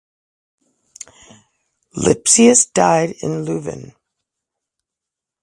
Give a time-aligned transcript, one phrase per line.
[1.95, 3.93] Lipsius died in Leuven.